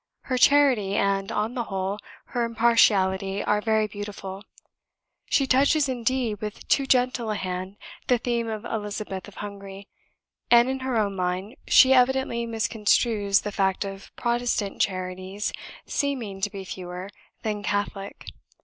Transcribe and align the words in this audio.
Her 0.21 0.37
charity 0.39 0.95
and 0.95 1.31
(on 1.31 1.53
the 1.53 1.65
whole) 1.65 1.99
her 2.33 2.43
impartiality 2.43 3.43
are 3.43 3.61
very 3.61 3.85
beautiful. 3.85 4.43
She 5.29 5.45
touches, 5.45 5.87
indeed, 5.87 6.41
with 6.41 6.67
too 6.67 6.87
gentle 6.87 7.29
a 7.29 7.35
hand 7.35 7.77
the 8.07 8.17
theme 8.17 8.47
of 8.49 8.65
Elizabeth 8.65 9.27
of 9.27 9.35
Hungary; 9.35 9.87
and, 10.49 10.71
in 10.71 10.79
her 10.79 10.97
own 10.97 11.15
mind, 11.15 11.55
she 11.67 11.93
evidently 11.93 12.47
misconstrues 12.47 13.43
the 13.43 13.51
fact 13.51 13.85
of 13.85 14.11
Protestant 14.15 14.81
charities 14.81 15.53
SEEMING 15.85 16.41
to 16.41 16.49
be 16.49 16.65
fewer 16.65 17.11
than 17.43 17.61
Catholic. 17.61 18.25